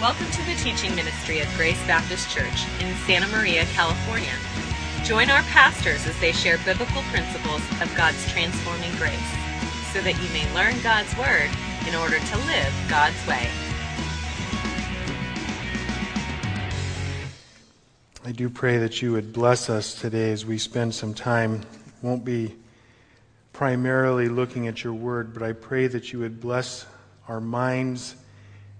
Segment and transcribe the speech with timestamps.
[0.00, 4.32] Welcome to the teaching ministry of Grace Baptist Church in Santa Maria, California.
[5.02, 9.18] Join our pastors as they share biblical principles of God's transforming grace
[9.92, 11.50] so that you may learn God's Word
[11.88, 13.50] in order to live God's way.
[18.24, 21.62] I do pray that you would bless us today as we spend some time.
[22.02, 22.54] Won't be
[23.52, 26.86] primarily looking at your word, but I pray that you would bless
[27.26, 28.14] our minds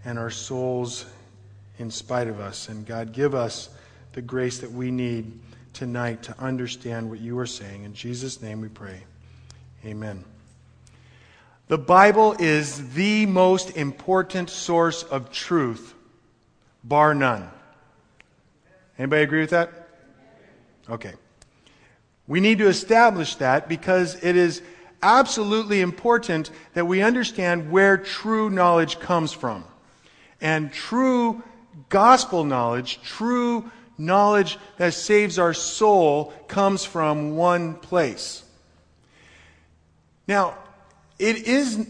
[0.04, 1.06] and our souls
[1.78, 2.68] in spite of us.
[2.68, 3.68] And God, give us
[4.12, 5.38] the grace that we need
[5.72, 7.84] tonight to understand what you are saying.
[7.84, 9.02] In Jesus' name we pray.
[9.84, 10.24] Amen.
[11.68, 15.94] The Bible is the most important source of truth,
[16.82, 17.48] bar none.
[18.98, 19.88] Anybody agree with that?
[20.88, 21.12] Okay.
[22.26, 24.62] We need to establish that because it is
[25.02, 29.64] absolutely important that we understand where true knowledge comes from.
[30.40, 31.42] And true
[31.88, 38.44] gospel knowledge, true knowledge that saves our soul, comes from one place.
[40.26, 40.56] Now,
[41.18, 41.88] it is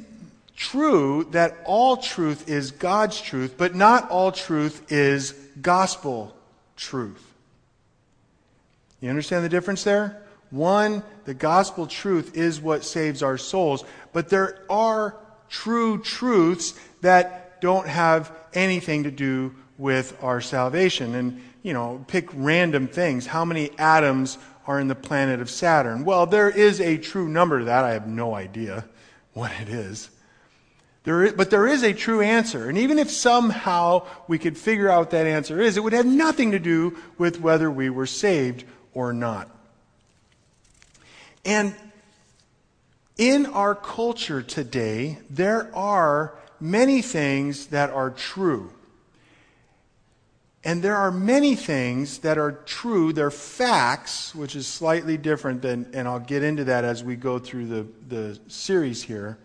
[0.56, 6.34] true that all truth is God's truth, but not all truth is gospel
[6.76, 7.24] truth.
[9.00, 10.22] You understand the difference there?
[10.50, 15.16] One, the gospel truth is what saves our souls, but there are
[15.48, 21.14] true truths that don't have anything to do with our salvation.
[21.14, 23.26] And, you know, pick random things.
[23.26, 26.04] How many atoms are in the planet of Saturn?
[26.04, 27.84] Well, there is a true number to that.
[27.84, 28.84] I have no idea
[29.32, 30.10] what it is.
[31.04, 32.68] There is, but there is a true answer.
[32.68, 36.04] And even if somehow we could figure out what that answer is, it would have
[36.04, 39.48] nothing to do with whether we were saved or not.
[41.44, 41.74] And
[43.16, 48.72] in our culture today, there are many things that are true.
[50.64, 53.12] And there are many things that are true.
[53.12, 57.38] They're facts, which is slightly different than, and I'll get into that as we go
[57.38, 59.38] through the, the series here.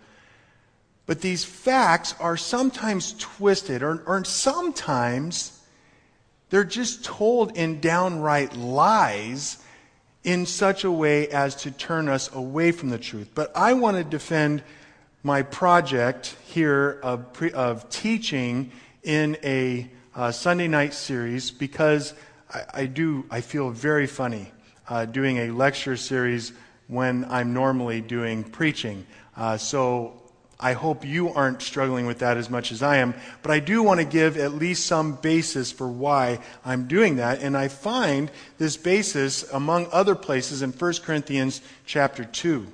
[1.05, 5.61] But these facts are sometimes twisted, or, or sometimes
[6.49, 9.57] they're just told in downright lies
[10.23, 13.29] in such a way as to turn us away from the truth.
[13.35, 14.63] But I want to defend
[15.23, 18.71] my project here of, pre, of teaching
[19.03, 22.13] in a uh, Sunday night series because
[22.53, 24.51] I, I, do, I feel very funny
[24.89, 26.51] uh, doing a lecture series
[26.87, 29.05] when I'm normally doing preaching.
[29.37, 30.21] Uh, so
[30.59, 33.81] I hope you aren't struggling with that as much as I am, but I do
[33.81, 37.41] want to give at least some basis for why I'm doing that.
[37.41, 42.67] And I find this basis among other places in 1 Corinthians chapter 2.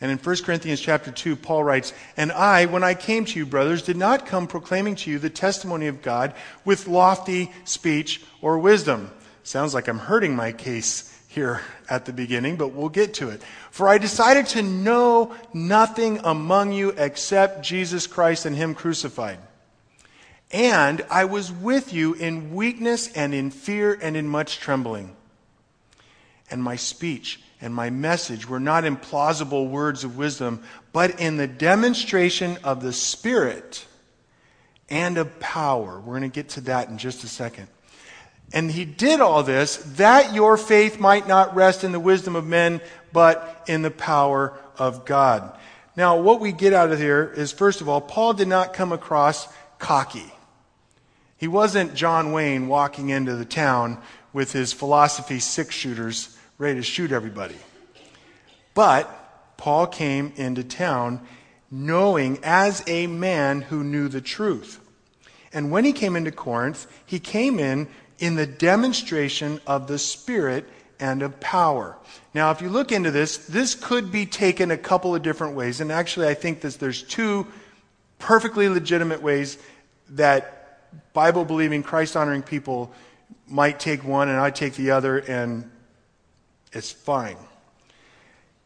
[0.00, 3.46] And in 1 Corinthians chapter 2, Paul writes, And I, when I came to you,
[3.46, 6.34] brothers, did not come proclaiming to you the testimony of God
[6.64, 9.10] with lofty speech or wisdom.
[9.42, 13.42] Sounds like I'm hurting my case here at the beginning, but we'll get to it.
[13.70, 19.38] For I decided to know nothing among you except Jesus Christ and Him crucified.
[20.50, 25.16] And I was with you in weakness and in fear and in much trembling.
[26.50, 30.62] And my speech and my message were not in plausible words of wisdom,
[30.92, 33.86] but in the demonstration of the Spirit
[34.90, 35.98] and of power.
[35.98, 37.68] We're going to get to that in just a second.
[38.52, 42.46] And he did all this that your faith might not rest in the wisdom of
[42.46, 42.80] men,
[43.12, 45.58] but in the power of God.
[45.96, 48.92] Now, what we get out of here is, first of all, Paul did not come
[48.92, 50.32] across cocky.
[51.38, 54.00] He wasn't John Wayne walking into the town
[54.32, 57.56] with his philosophy six shooters ready to shoot everybody.
[58.74, 61.26] But Paul came into town
[61.70, 64.80] knowing as a man who knew the truth.
[65.52, 70.66] And when he came into Corinth, he came in in the demonstration of the Spirit
[70.98, 71.96] and of power.
[72.34, 75.80] Now, if you look into this, this could be taken a couple of different ways.
[75.80, 77.46] And actually, I think that there's two
[78.18, 79.58] perfectly legitimate ways
[80.10, 82.92] that Bible believing, Christ honoring people
[83.48, 85.70] might take one and I take the other, and
[86.76, 87.38] it's fine.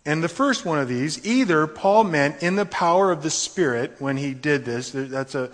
[0.05, 3.97] And the first one of these, either Paul meant in the power of the Spirit
[3.99, 4.91] when he did this.
[4.93, 5.51] That's a,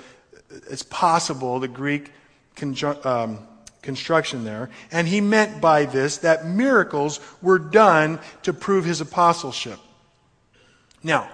[0.70, 1.60] it's possible.
[1.60, 2.12] The Greek
[2.54, 3.40] conjunct, um,
[3.82, 4.70] construction there.
[4.90, 9.78] And he meant by this that miracles were done to prove his apostleship.
[11.02, 11.28] Now,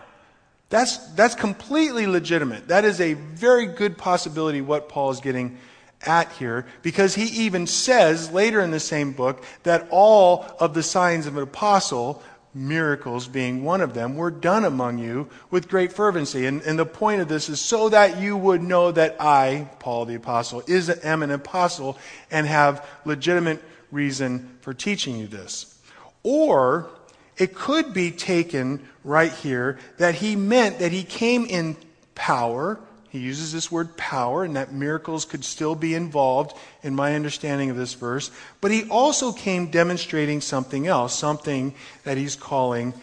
[0.70, 2.68] that's, that's completely legitimate.
[2.68, 5.58] That is a very good possibility what Paul is getting
[6.06, 10.82] at here because he even says later in the same book that all of the
[10.82, 12.22] signs of an apostle
[12.54, 16.46] miracles being one of them, were done among you with great fervency.
[16.46, 20.04] And, and the point of this is so that you would know that I, Paul
[20.04, 21.96] the Apostle, is, am an apostle
[22.30, 25.78] and have legitimate reason for teaching you this.
[26.22, 26.90] Or
[27.38, 31.76] it could be taken right here that he meant that he came in
[32.14, 32.78] power
[33.12, 37.68] he uses this word power, and that miracles could still be involved in my understanding
[37.68, 38.30] of this verse.
[38.62, 41.74] But he also came demonstrating something else, something
[42.04, 42.94] that he's calling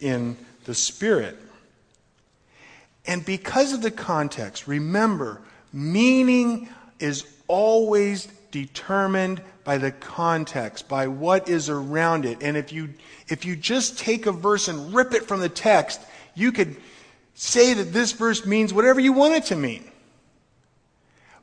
[0.00, 1.38] in the Spirit.
[3.06, 5.40] And because of the context, remember,
[5.72, 6.68] meaning
[7.00, 12.42] is always determined by the context, by what is around it.
[12.42, 12.90] And if you,
[13.28, 16.02] if you just take a verse and rip it from the text,
[16.34, 16.76] you could
[17.34, 19.90] say that this verse means whatever you want it to mean.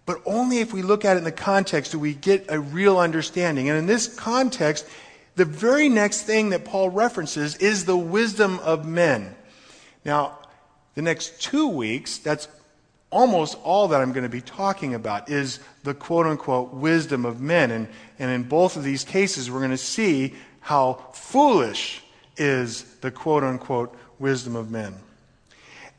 [0.06, 2.98] But only if we look at it in the context do we get a real
[2.98, 3.70] understanding.
[3.70, 4.86] And in this context,
[5.36, 9.36] the very next thing that Paul references is the wisdom of men.
[10.04, 10.40] Now,
[10.96, 12.48] the next two weeks, that's
[13.12, 17.40] almost all that I'm going to be talking about is the quote unquote wisdom of
[17.40, 17.72] men.
[17.72, 17.88] And,
[18.18, 22.04] and in both of these cases, we're going to see how foolish
[22.38, 24.96] is the quote unquote wisdom of men.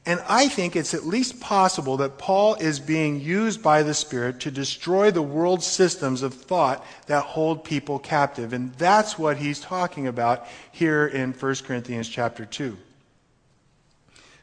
[0.05, 4.41] And I think it's at least possible that Paul is being used by the Spirit
[4.41, 8.53] to destroy the world's systems of thought that hold people captive.
[8.53, 12.77] And that's what he's talking about here in 1 Corinthians chapter 2.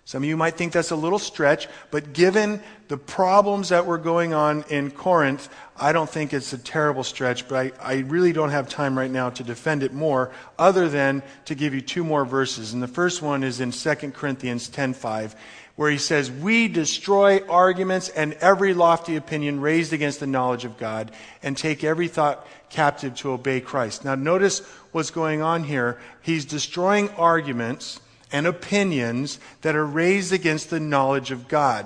[0.10, 4.00] Some of you might think that's a little stretch, but given the problems that were
[4.00, 8.34] going on in Corinth, I don't think it's a terrible stretch, but I, I really
[8.34, 12.04] don't have time right now to defend it more, other than to give you two
[12.04, 12.74] more verses.
[12.74, 15.36] And the first one is in 2 Corinthians 10.5,
[15.76, 20.80] where he says, We destroy arguments and every lofty opinion raised against the knowledge of
[20.80, 21.12] God,
[21.44, 24.06] and take every thought captive to obey Christ.
[24.06, 26.00] Now notice what's going on here.
[26.24, 28.00] He's destroying arguments
[28.31, 31.86] and opinions that are raised against the knowledge of God.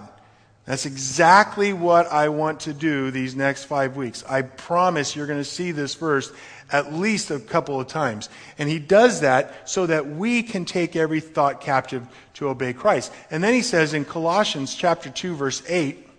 [0.66, 4.24] That's exactly what I want to do these next five weeks.
[4.30, 6.31] I promise you're going to see this verse
[6.72, 8.30] at least a couple of times.
[8.57, 13.12] And he does that so that we can take every thought captive to obey Christ.
[13.30, 16.10] And then he says in Colossians chapter 2 verse 8,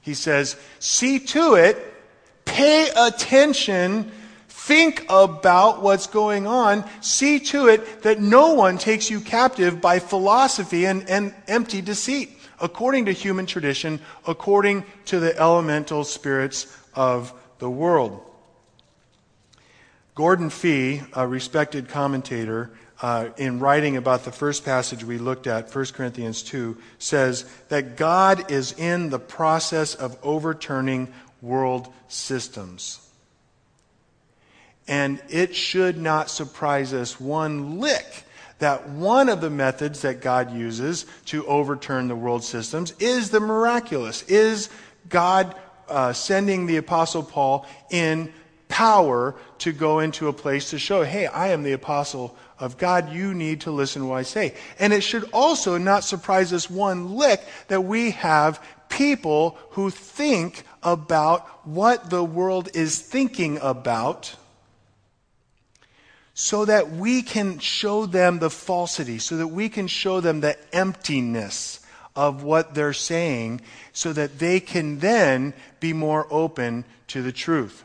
[0.00, 1.94] he says, "See to it,
[2.44, 4.10] pay attention
[4.66, 6.90] Think about what's going on.
[7.00, 12.36] See to it that no one takes you captive by philosophy and, and empty deceit,
[12.60, 16.66] according to human tradition, according to the elemental spirits
[16.96, 18.28] of the world.
[20.16, 25.72] Gordon Fee, a respected commentator, uh, in writing about the first passage we looked at,
[25.72, 33.05] 1 Corinthians 2, says that God is in the process of overturning world systems.
[34.88, 38.24] And it should not surprise us one lick
[38.58, 43.40] that one of the methods that God uses to overturn the world systems is the
[43.40, 44.70] miraculous, is
[45.08, 45.54] God
[45.88, 48.32] uh, sending the Apostle Paul in
[48.68, 53.12] power to go into a place to show, hey, I am the Apostle of God.
[53.12, 54.54] You need to listen to what I say.
[54.78, 60.64] And it should also not surprise us one lick that we have people who think
[60.82, 64.34] about what the world is thinking about
[66.38, 70.54] so that we can show them the falsity, so that we can show them the
[70.70, 71.80] emptiness
[72.14, 73.58] of what they're saying,
[73.94, 77.84] so that they can then be more open to the truth.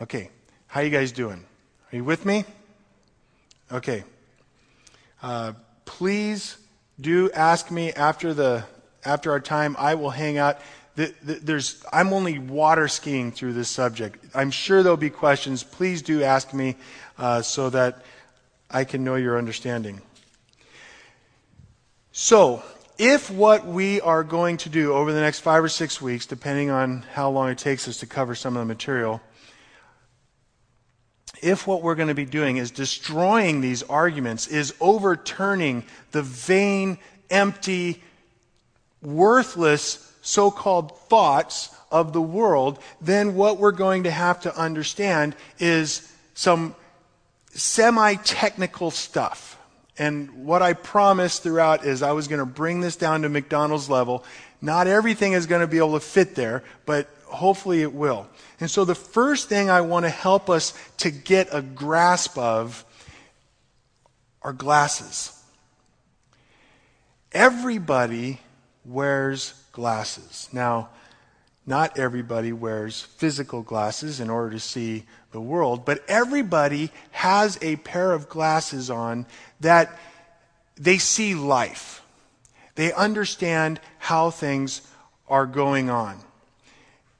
[0.00, 0.30] Okay,
[0.68, 1.44] how you guys doing?
[1.92, 2.44] Are you with me?
[3.72, 4.04] Okay.
[5.20, 5.54] Uh,
[5.86, 6.58] please
[7.00, 8.62] do ask me after the
[9.04, 9.74] after our time.
[9.80, 10.60] I will hang out
[11.22, 14.24] there's, I'm only water skiing through this subject.
[14.34, 15.62] I'm sure there'll be questions.
[15.62, 16.76] Please do ask me
[17.18, 18.02] uh, so that
[18.70, 20.00] I can know your understanding.
[22.12, 22.62] So,
[22.98, 26.70] if what we are going to do over the next five or six weeks, depending
[26.70, 29.22] on how long it takes us to cover some of the material,
[31.42, 36.98] if what we're going to be doing is destroying these arguments, is overturning the vain,
[37.30, 38.02] empty,
[39.00, 45.34] worthless so called thoughts of the world, then what we're going to have to understand
[45.58, 46.74] is some
[47.52, 49.58] semi technical stuff.
[49.98, 53.90] And what I promised throughout is I was going to bring this down to McDonald's
[53.90, 54.24] level.
[54.62, 58.26] Not everything is going to be able to fit there, but hopefully it will.
[58.60, 62.84] And so the first thing I want to help us to get a grasp of
[64.42, 65.36] are glasses.
[67.32, 68.40] Everybody
[68.84, 70.48] wears glasses.
[70.52, 70.90] Now,
[71.66, 77.76] Not everybody wears physical glasses in order to see the world, but everybody has a
[77.76, 79.26] pair of glasses on
[79.60, 79.96] that
[80.76, 82.02] they see life.
[82.74, 84.80] They understand how things
[85.28, 86.18] are going on.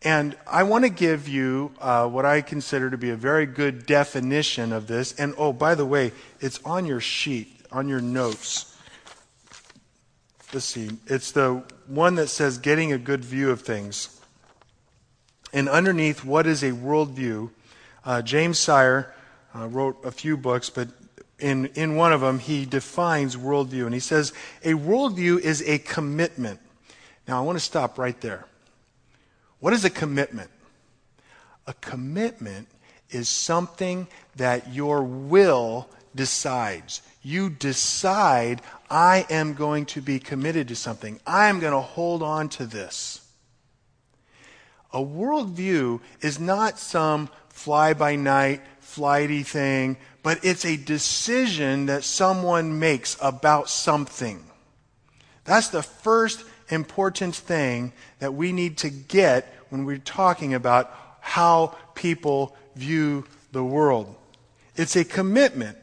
[0.02, 3.84] And I want to give you uh, what I consider to be a very good
[3.84, 5.12] definition of this.
[5.12, 8.69] And oh, by the way, it's on your sheet, on your notes.
[10.52, 10.90] Let's see.
[11.06, 14.20] It's the one that says getting a good view of things.
[15.52, 17.50] And underneath, what is a worldview?
[18.04, 19.14] Uh, James Sire
[19.54, 20.88] uh, wrote a few books, but
[21.38, 23.84] in, in one of them, he defines worldview.
[23.84, 24.32] And he says,
[24.64, 26.58] a worldview is a commitment.
[27.28, 28.44] Now, I want to stop right there.
[29.60, 30.50] What is a commitment?
[31.68, 32.66] A commitment
[33.10, 37.02] is something that your will decides.
[37.22, 41.20] You decide, I am going to be committed to something.
[41.26, 43.26] I am going to hold on to this.
[44.92, 52.04] A worldview is not some fly by night, flighty thing, but it's a decision that
[52.04, 54.44] someone makes about something.
[55.44, 61.76] That's the first important thing that we need to get when we're talking about how
[61.94, 64.14] people view the world.
[64.76, 65.76] It's a commitment,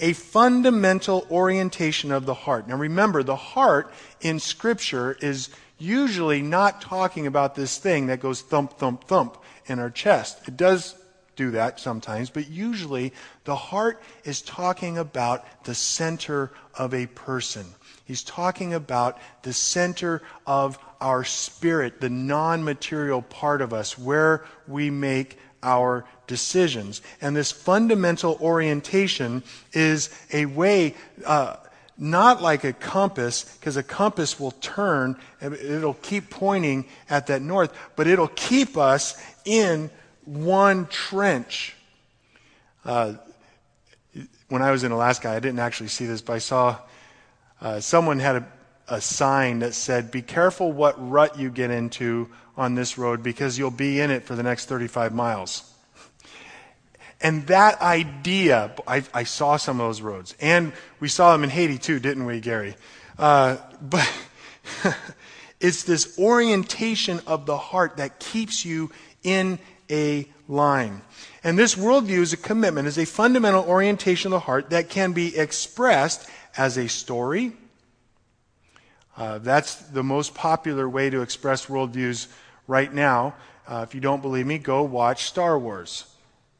[0.00, 2.66] a fundamental orientation of the heart.
[2.66, 8.40] Now remember, the heart in Scripture is usually not talking about this thing that goes
[8.40, 10.48] thump, thump, thump in our chest.
[10.48, 10.96] It does
[11.36, 13.12] do that sometimes, but usually
[13.44, 17.66] the heart is talking about the center of a person.
[18.04, 24.44] He's talking about the center of our spirit, the non material part of us, where
[24.66, 27.02] we make our decisions.
[27.20, 30.94] And this fundamental orientation is a way,
[31.26, 31.56] uh,
[31.98, 37.76] not like a compass, because a compass will turn, it'll keep pointing at that north,
[37.96, 39.90] but it'll keep us in
[40.24, 41.74] one trench.
[42.84, 43.14] Uh,
[44.48, 46.78] when I was in Alaska, I didn't actually see this, but I saw
[47.60, 48.46] uh, someone had a,
[48.86, 53.58] a sign that said, Be careful what rut you get into on this road because
[53.58, 55.69] you'll be in it for the next 35 miles.
[57.22, 60.34] And that idea, I, I, saw some of those roads.
[60.40, 62.76] And we saw them in Haiti too, didn't we, Gary?
[63.18, 64.10] Uh, but
[65.60, 68.90] it's this orientation of the heart that keeps you
[69.22, 69.58] in
[69.90, 71.02] a line.
[71.44, 75.12] And this worldview is a commitment, is a fundamental orientation of the heart that can
[75.12, 77.52] be expressed as a story.
[79.16, 82.28] Uh, that's the most popular way to express worldviews
[82.66, 83.34] right now.
[83.68, 86.09] Uh, if you don't believe me, go watch Star Wars.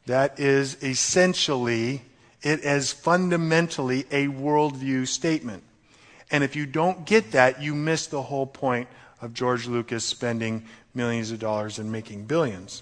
[0.05, 2.01] That is essentially,
[2.41, 5.63] it is fundamentally a worldview statement.
[6.31, 8.87] And if you don't get that, you miss the whole point
[9.21, 12.81] of George Lucas spending millions of dollars and making billions.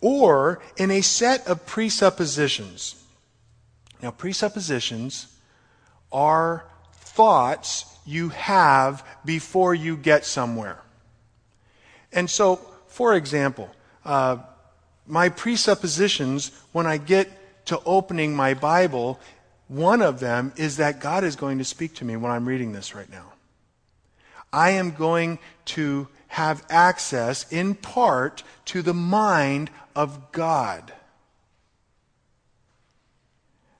[0.00, 3.00] Or in a set of presuppositions
[4.02, 5.26] now, presuppositions
[6.10, 10.80] are thoughts you have before you get somewhere.
[12.12, 12.56] And so,
[12.86, 13.70] for example,
[14.04, 14.38] uh,
[15.10, 17.28] my presuppositions when I get
[17.66, 19.20] to opening my Bible,
[19.68, 22.72] one of them is that God is going to speak to me when I'm reading
[22.72, 23.32] this right now.
[24.52, 30.92] I am going to have access, in part, to the mind of God.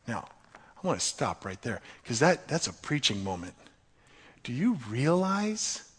[0.06, 3.54] Now, I want to stop right there because that, that's a preaching moment.
[4.42, 5.90] Do you realize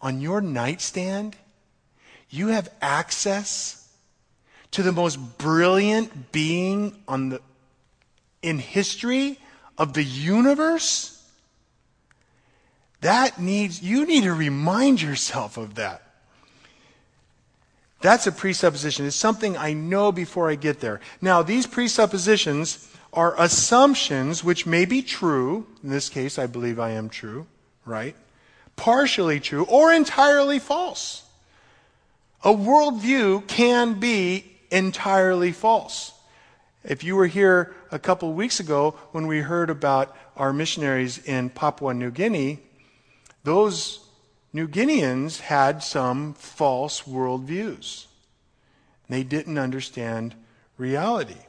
[0.00, 1.36] on your nightstand
[2.28, 3.83] you have access
[4.74, 7.40] to the most brilliant being on the,
[8.42, 9.38] in history
[9.78, 11.22] of the universe?
[13.00, 16.02] That needs, you need to remind yourself of that.
[18.00, 19.06] That's a presupposition.
[19.06, 21.00] It's something I know before I get there.
[21.20, 25.68] Now, these presuppositions are assumptions which may be true.
[25.84, 27.46] In this case, I believe I am true,
[27.86, 28.16] right?
[28.74, 31.22] Partially true or entirely false.
[32.42, 36.12] A worldview can be entirely false.
[36.82, 41.18] If you were here a couple of weeks ago when we heard about our missionaries
[41.18, 42.58] in Papua New Guinea,
[43.44, 44.00] those
[44.52, 48.06] New Guineans had some false worldviews.
[49.08, 50.34] They didn't understand
[50.76, 51.40] reality.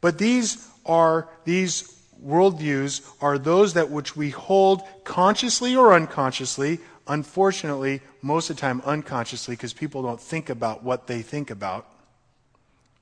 [0.00, 6.80] But these are, these worldviews are those that which we hold consciously or unconsciously.
[7.08, 11.86] Unfortunately, most of the time unconsciously because people don't think about what they think about.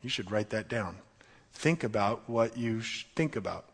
[0.03, 0.97] You should write that down.
[1.55, 3.65] Think about what you think about.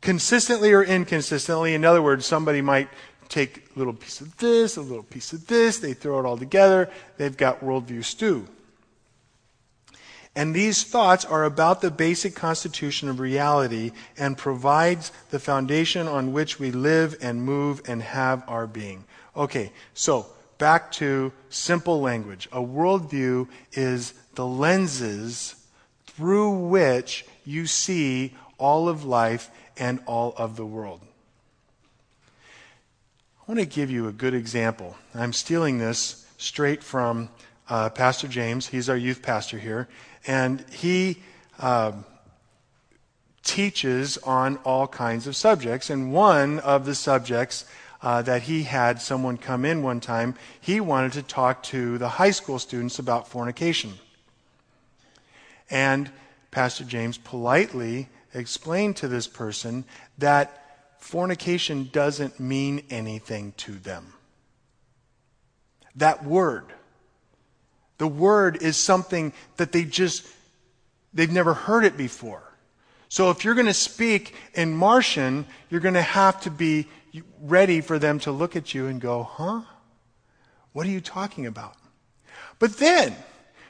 [0.00, 2.88] Consistently or inconsistently, in other words, somebody might
[3.28, 6.38] take a little piece of this, a little piece of this, they throw it all
[6.38, 6.90] together.
[7.16, 8.46] They've got worldview stew.
[10.36, 16.32] And these thoughts are about the basic constitution of reality and provides the foundation on
[16.32, 19.04] which we live and move and have our being.
[19.36, 20.26] Okay, so
[20.58, 22.48] back to simple language.
[22.52, 25.56] A worldview is the lenses
[26.06, 31.00] through which you see all of life and all of the world.
[33.40, 34.96] I want to give you a good example.
[35.12, 37.30] I'm stealing this straight from
[37.68, 38.68] uh, Pastor James.
[38.68, 39.88] He's our youth pastor here.
[40.26, 41.18] And he
[41.58, 41.92] uh,
[43.42, 45.90] teaches on all kinds of subjects.
[45.90, 47.64] And one of the subjects
[48.02, 52.08] uh, that he had someone come in one time, he wanted to talk to the
[52.08, 53.92] high school students about fornication.
[55.68, 56.10] And
[56.50, 59.84] Pastor James politely explained to this person
[60.18, 64.14] that fornication doesn't mean anything to them.
[65.96, 66.66] That word,
[68.00, 70.26] the word is something that they just,
[71.12, 72.42] they've never heard it before.
[73.10, 76.86] So if you're going to speak in Martian, you're going to have to be
[77.42, 79.60] ready for them to look at you and go, huh?
[80.72, 81.74] What are you talking about?
[82.58, 83.14] But then,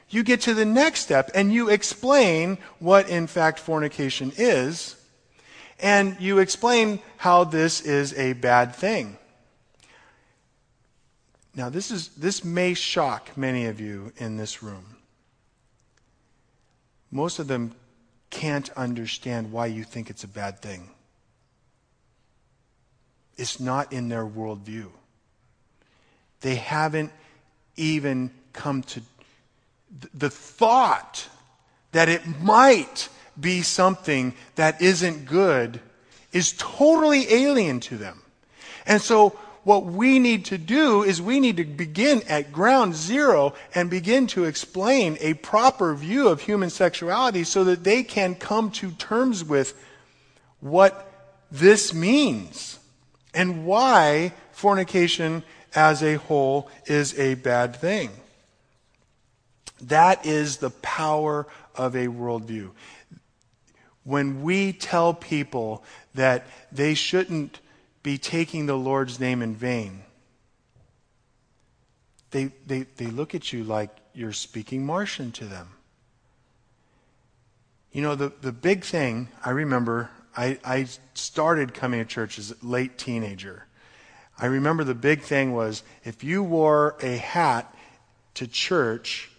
[0.09, 4.95] you get to the next step and you explain what, in fact, fornication is,
[5.77, 9.17] and you explain how this is a bad thing.
[11.53, 14.97] Now, this, is, this may shock many of you in this room.
[17.11, 17.75] Most of them
[18.29, 20.89] can't understand why you think it's a bad thing.
[23.35, 24.87] It's not in their worldview.
[26.39, 27.11] They haven't
[27.75, 29.01] even come to
[30.13, 31.27] the thought
[31.91, 35.81] that it might be something that isn't good
[36.31, 38.21] is totally alien to them.
[38.85, 43.53] And so what we need to do is we need to begin at ground zero
[43.75, 48.71] and begin to explain a proper view of human sexuality so that they can come
[48.71, 49.79] to terms with
[50.59, 51.07] what
[51.51, 52.79] this means
[53.33, 55.43] and why fornication
[55.75, 58.09] as a whole is a bad thing.
[59.81, 62.71] That is the power of a worldview.
[64.03, 65.83] When we tell people
[66.15, 67.59] that they shouldn't
[68.03, 70.03] be taking the Lord's name in vain,
[72.31, 75.69] they, they, they look at you like you're speaking Martian to them.
[77.91, 82.51] You know, the, the big thing, I remember, I, I started coming to church as
[82.51, 83.65] a late teenager.
[84.39, 87.75] I remember the big thing was if you wore a hat
[88.35, 89.29] to church,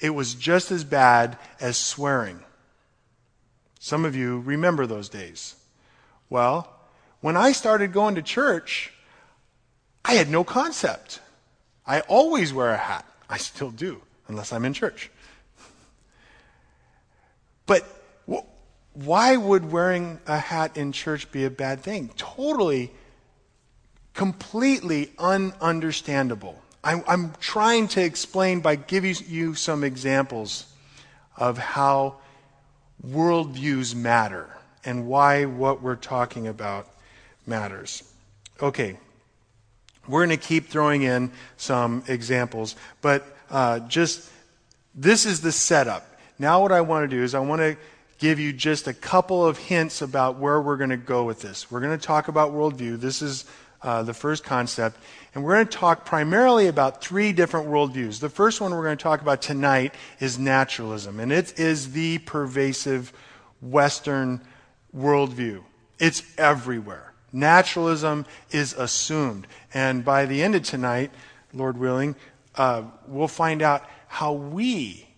[0.00, 2.40] it was just as bad as swearing.
[3.78, 5.56] Some of you remember those days.
[6.30, 6.79] Well,
[7.20, 8.92] when I started going to church,
[10.04, 11.20] I had no concept.
[11.86, 13.04] I always wear a hat.
[13.28, 15.10] I still do, unless I'm in church.
[17.66, 17.84] But
[18.92, 22.10] why would wearing a hat in church be a bad thing?
[22.16, 22.90] Totally,
[24.14, 26.56] completely ununderstandable.
[26.82, 30.66] I'm, I'm trying to explain by giving you some examples
[31.36, 32.16] of how
[33.06, 34.48] worldviews matter
[34.84, 36.88] and why what we're talking about
[37.46, 38.02] matters.
[38.60, 38.96] Okay,
[40.08, 44.30] we're going to keep throwing in some examples, but uh, just
[44.94, 46.06] this is the setup.
[46.38, 47.76] Now, what I want to do is I want to
[48.18, 51.70] give you just a couple of hints about where we're going to go with this.
[51.70, 53.00] We're going to talk about worldview.
[53.00, 53.44] This is
[53.82, 54.98] uh, the first concept.
[55.34, 58.20] And we're going to talk primarily about three different worldviews.
[58.20, 62.18] The first one we're going to talk about tonight is naturalism, and it is the
[62.18, 63.12] pervasive
[63.62, 64.40] Western
[64.94, 65.62] worldview.
[65.98, 67.09] It's everywhere.
[67.32, 69.46] Naturalism is assumed.
[69.72, 71.10] And by the end of tonight,
[71.52, 72.16] Lord willing,
[72.56, 75.08] uh, we'll find out how we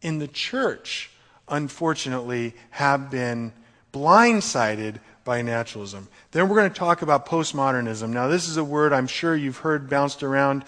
[0.00, 1.10] in the church,
[1.48, 3.52] unfortunately, have been
[3.92, 6.08] blindsided by naturalism.
[6.32, 8.08] Then we're going to talk about postmodernism.
[8.08, 10.64] Now, this is a word I'm sure you've heard bounced around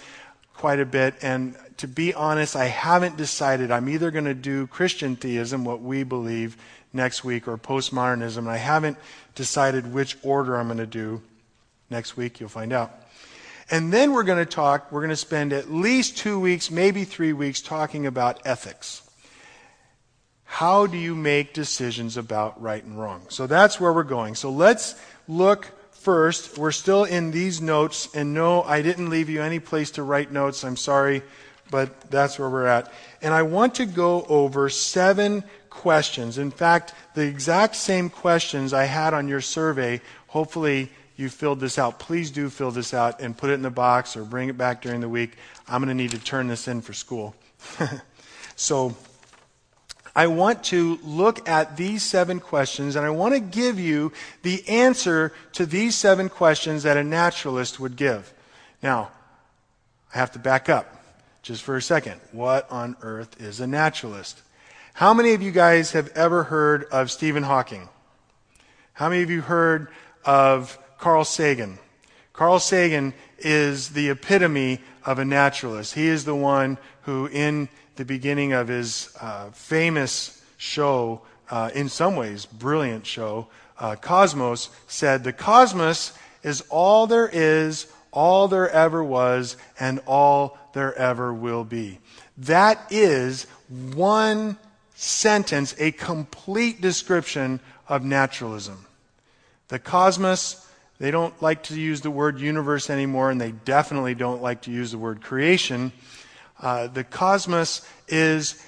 [0.55, 3.71] quite a bit, and to be honest, I haven't decided.
[3.71, 6.57] I'm either going to do Christian theism, what we believe,
[6.93, 8.49] next week, or postmodernism.
[8.49, 8.99] I haven't
[9.35, 11.23] decided which order I'm going to do
[11.91, 12.41] next week.
[12.41, 12.93] You'll find out.
[13.71, 17.05] And then we're going to talk, we're going to spend at least two weeks, maybe
[17.05, 19.09] three weeks, talking about ethics.
[20.45, 23.23] How do you make decisions about right and wrong?
[23.31, 24.35] So that's where we're going.
[24.35, 24.95] So let's
[25.27, 26.59] look first.
[26.59, 30.31] We're still in these notes, and no, I didn't leave you any place to write
[30.31, 30.65] notes.
[30.65, 31.23] I'm sorry,
[31.71, 32.93] but that's where we're at.
[33.23, 36.39] And I want to go over seven questions.
[36.39, 40.01] In fact, the exact same questions I had on your survey.
[40.29, 43.71] Hopefully, you filled this out, please do fill this out and put it in the
[43.71, 45.33] box or bring it back during the week.
[45.69, 47.35] I'm going to need to turn this in for school.
[48.57, 48.97] so
[50.15, 54.67] I want to look at these seven questions and I want to give you the
[54.69, 58.33] answer to these seven questions that a naturalist would give.
[58.83, 59.11] Now,
[60.15, 61.03] I have to back up
[61.43, 62.21] just for a second.
[62.31, 64.41] What on earth is a naturalist?
[64.95, 67.89] How many of you guys have ever heard of Stephen Hawking?
[68.93, 69.89] How many of you heard
[70.23, 71.79] of Carl Sagan?
[72.35, 75.95] Carl Sagan is the epitome of a naturalist.
[75.95, 81.89] He is the one who, in the beginning of his uh, famous show, uh, in
[81.89, 88.69] some ways, brilliant show, uh, Cosmos, said, The cosmos is all there is, all there
[88.69, 91.99] ever was, and all there ever will be.
[92.37, 93.47] That is
[93.95, 94.59] one
[95.03, 98.87] sentence, a complete description of naturalism.
[99.67, 100.65] The cosmos,
[101.01, 104.71] they don't like to use the word universe anymore, and they definitely don't like to
[104.71, 105.93] use the word creation.
[106.61, 108.65] Uh, the cosmos is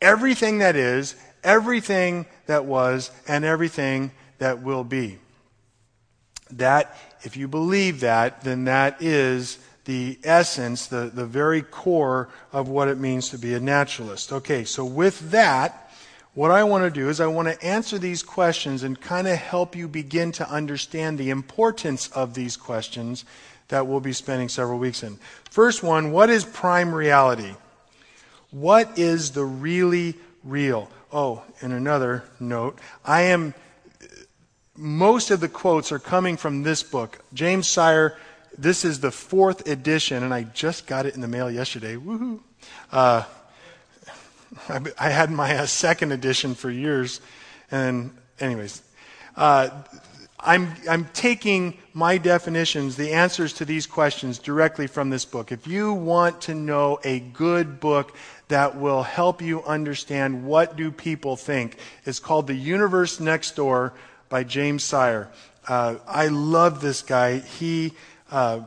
[0.00, 5.18] everything that is, everything that was, and everything that will be.
[6.52, 9.58] That, if you believe that, then that is
[9.90, 14.32] the essence, the, the very core of what it means to be a naturalist.
[14.32, 15.90] Okay, so with that,
[16.32, 19.36] what I want to do is I want to answer these questions and kind of
[19.36, 23.24] help you begin to understand the importance of these questions
[23.66, 25.18] that we'll be spending several weeks in.
[25.50, 27.56] First one, what is prime reality?
[28.52, 30.88] What is the really real?
[31.12, 33.54] Oh, and another note, I am
[34.76, 37.18] most of the quotes are coming from this book.
[37.34, 38.16] James Sire,
[38.60, 41.96] this is the fourth edition, and I just got it in the mail yesterday.
[41.96, 42.40] Woohoo!
[42.92, 43.24] Uh,
[44.68, 47.22] I, I, had my uh, second edition for years,
[47.70, 48.82] and anyways,
[49.36, 49.70] uh,
[50.38, 55.52] I'm, I'm taking my definitions, the answers to these questions directly from this book.
[55.52, 58.14] If you want to know a good book
[58.48, 63.94] that will help you understand what do people think, it's called The Universe Next Door
[64.28, 65.30] by James Sire.
[65.68, 67.38] Uh, I love this guy.
[67.38, 67.92] He
[68.30, 68.60] uh,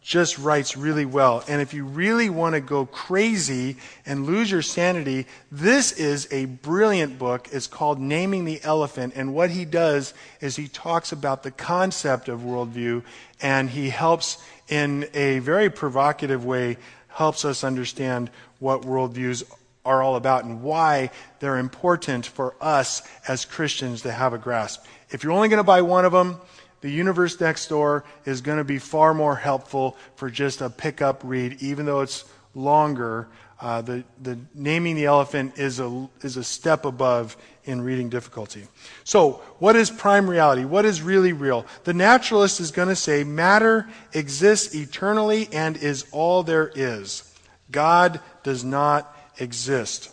[0.00, 1.44] just writes really well.
[1.46, 6.46] And if you really want to go crazy and lose your sanity, this is a
[6.46, 7.48] brilliant book.
[7.52, 9.12] It's called Naming the Elephant.
[9.14, 13.02] And what he does is he talks about the concept of worldview
[13.40, 19.44] and he helps in a very provocative way, helps us understand what worldviews
[19.84, 24.84] are all about and why they're important for us as Christians to have a grasp.
[25.10, 26.40] If you're only going to buy one of them,
[26.84, 31.22] the universe next door is going to be far more helpful for just a pickup
[31.24, 33.26] read, even though it's longer.
[33.58, 38.66] Uh, the, the naming the elephant is a, is a step above in reading difficulty.
[39.02, 40.66] So, what is prime reality?
[40.66, 41.64] What is really real?
[41.84, 47.34] The naturalist is going to say matter exists eternally and is all there is.
[47.70, 50.10] God does not exist.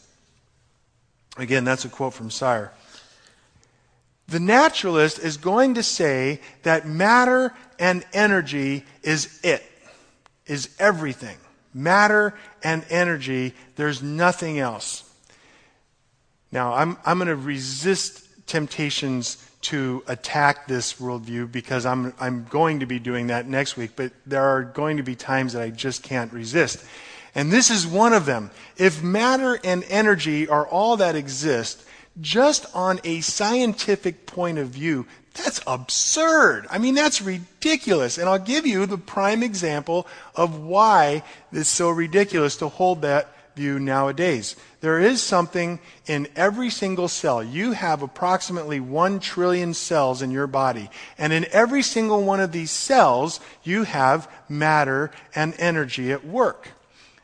[1.35, 2.71] Again, that's a quote from Sire.
[4.31, 9.61] The naturalist is going to say that matter and energy is it,
[10.45, 11.37] is everything.
[11.73, 15.03] Matter and energy, there's nothing else.
[16.49, 22.79] Now, I'm, I'm going to resist temptations to attack this worldview because I'm, I'm going
[22.79, 25.71] to be doing that next week, but there are going to be times that I
[25.71, 26.85] just can't resist.
[27.35, 28.51] And this is one of them.
[28.77, 31.83] If matter and energy are all that exist,
[32.21, 36.67] just on a scientific point of view, that's absurd.
[36.69, 38.17] I mean, that's ridiculous.
[38.17, 43.33] And I'll give you the prime example of why it's so ridiculous to hold that
[43.55, 44.55] view nowadays.
[44.81, 47.43] There is something in every single cell.
[47.43, 50.89] You have approximately one trillion cells in your body.
[51.17, 56.69] And in every single one of these cells, you have matter and energy at work.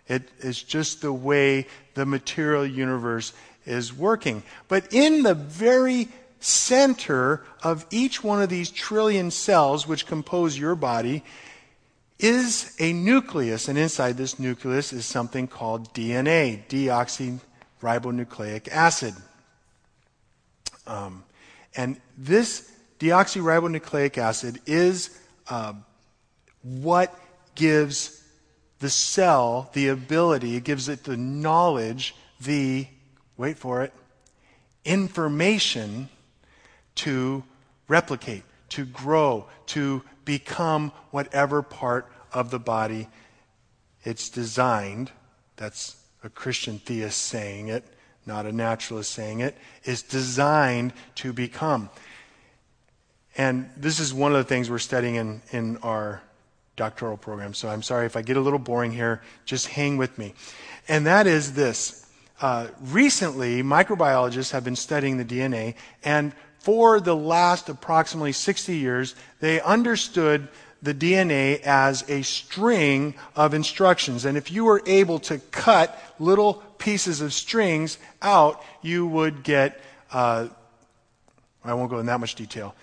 [0.08, 3.34] It is just the way the material universe
[3.68, 4.44] is working.
[4.68, 10.76] But in the very center of each one of these trillion cells which compose your
[10.76, 11.24] body
[12.20, 13.68] is a nucleus.
[13.68, 19.14] And inside this nucleus is something called DNA, deoxyribonucleic acid.
[20.86, 21.24] Um,
[21.76, 25.74] and this deoxyribonucleic acid is uh,
[26.62, 27.14] what
[27.56, 28.24] gives
[28.80, 32.88] the cell the ability, it gives it the knowledge, the
[33.38, 33.94] wait for it,
[34.84, 36.10] information
[36.96, 37.44] to
[37.88, 43.08] replicate, to grow, to become whatever part of the body
[44.04, 45.12] it's designed.
[45.56, 47.84] That's a Christian theist saying it,
[48.26, 51.90] not a naturalist saying it, is designed to become.
[53.38, 56.22] And this is one of the things we're studying in, in our
[56.76, 57.54] doctoral program.
[57.54, 59.22] So I'm sorry if I get a little boring here.
[59.46, 60.34] Just hang with me.
[60.88, 62.07] And that is this.
[62.40, 69.16] Uh, recently, microbiologists have been studying the DNA, and for the last approximately 60 years,
[69.40, 70.48] they understood
[70.82, 74.26] the DNA as a string of instructions.
[74.26, 79.80] And if you were able to cut little pieces of strings out, you would get,
[80.12, 80.48] uh,
[81.64, 82.76] I won't go in that much detail.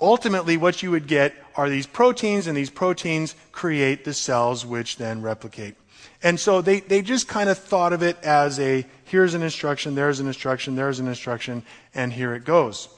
[0.00, 4.96] Ultimately, what you would get are these proteins, and these proteins create the cells which
[4.98, 5.74] then replicate.
[6.22, 9.94] And so they, they just kind of thought of it as a here's an instruction,
[9.94, 11.62] there's an instruction, there's an instruction,
[11.94, 12.88] and here it goes.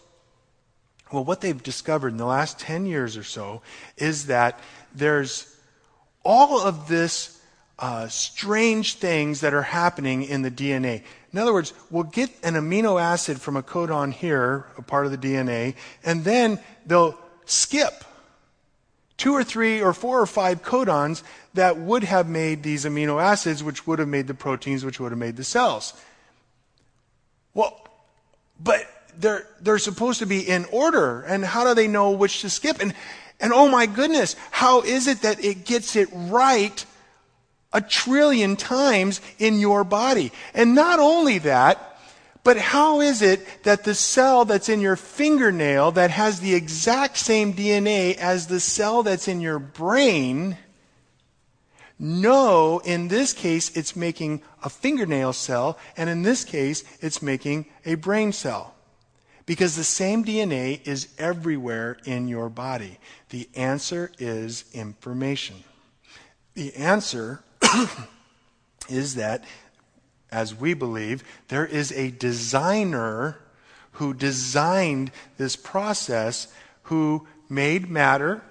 [1.12, 3.62] Well, what they've discovered in the last 10 years or so
[3.96, 4.60] is that
[4.94, 5.54] there's
[6.22, 7.40] all of this
[7.78, 11.02] uh, strange things that are happening in the DNA.
[11.32, 15.12] In other words, we'll get an amino acid from a codon here, a part of
[15.12, 18.04] the DNA, and then they'll skip
[19.18, 21.22] two or three or four or five codons
[21.54, 25.12] that would have made these amino acids, which would have made the proteins, which would
[25.12, 25.92] have made the cells.
[27.52, 27.78] Well,
[28.60, 28.82] but
[29.18, 31.22] they're, they're supposed to be in order.
[31.22, 32.80] And how do they know which to skip?
[32.80, 32.94] And,
[33.40, 36.84] and oh my goodness, how is it that it gets it right
[37.72, 40.32] a trillion times in your body?
[40.54, 41.87] And not only that,
[42.48, 47.18] but how is it that the cell that's in your fingernail that has the exact
[47.18, 50.56] same DNA as the cell that's in your brain
[51.98, 57.66] no, in this case, it's making a fingernail cell, and in this case, it's making
[57.84, 58.74] a brain cell.
[59.44, 62.98] Because the same DNA is everywhere in your body.
[63.28, 65.64] The answer is information.
[66.54, 67.42] The answer
[68.88, 69.44] is that,
[70.30, 73.38] as we believe, there is a designer
[73.92, 76.48] who designed this process
[76.82, 78.42] who made matter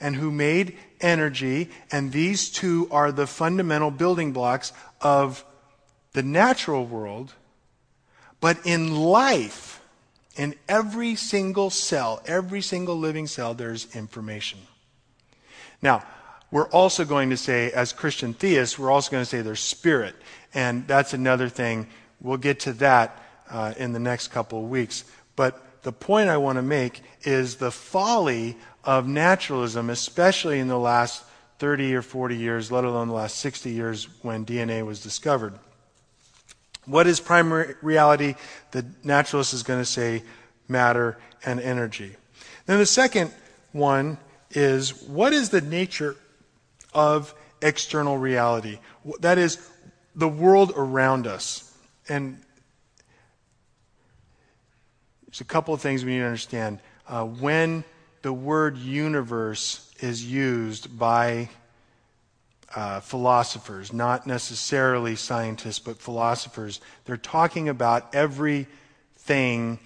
[0.00, 5.44] and who made energy, and these two are the fundamental building blocks of
[6.12, 7.34] the natural world.
[8.40, 9.80] But in life,
[10.36, 14.60] in every single cell, every single living cell, there's information.
[15.82, 16.04] Now,
[16.50, 20.14] we're also going to say, as Christian theists, we're also going to say there's spirit.
[20.54, 21.88] And that's another thing.
[22.20, 25.04] We'll get to that uh, in the next couple of weeks.
[25.36, 30.78] But the point I want to make is the folly of naturalism, especially in the
[30.78, 31.24] last
[31.58, 35.54] 30 or 40 years, let alone the last 60 years when DNA was discovered.
[36.86, 38.36] What is primary reality?
[38.70, 40.22] The naturalist is going to say
[40.68, 42.16] matter and energy.
[42.64, 43.32] Then the second
[43.72, 44.18] one
[44.50, 46.16] is what is the nature
[46.98, 48.78] of external reality?
[49.20, 49.58] That is
[50.14, 51.74] the world around us.
[52.08, 52.38] And
[55.26, 56.80] there's a couple of things we need to understand.
[57.06, 57.84] Uh, when
[58.22, 61.48] the word universe is used by
[62.74, 66.80] uh, philosophers, not necessarily scientists, but philosophers.
[67.04, 69.78] They're talking about everything,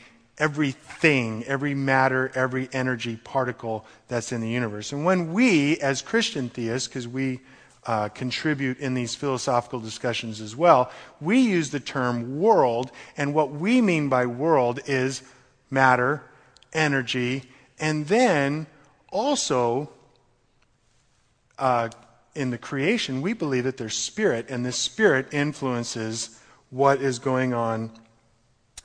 [0.43, 4.91] everything, every matter, every energy particle that's in the universe.
[4.91, 7.39] And when we, as Christian theists, because we
[7.87, 13.53] uh, contribute in these philosophical discussions as well, we use the term world, and what
[13.53, 15.23] we mean by world is
[15.71, 16.25] matter,
[16.73, 17.45] energy,
[17.79, 18.67] and then
[19.13, 19.91] also
[21.57, 21.89] uh,
[22.35, 27.55] in the creation, we believe that there's spirit, and this spirit influences what is going
[27.55, 27.93] on